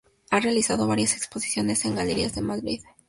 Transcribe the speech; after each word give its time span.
Ha 0.31 0.39
realizado 0.39 0.87
varias 0.87 1.15
exposiciones 1.15 1.85
en 1.85 1.93
galerías 1.95 2.33
de 2.33 2.41
Madrid, 2.41 2.59
Alicante 2.59 2.71
y 2.71 2.77
Palencia. 2.85 2.97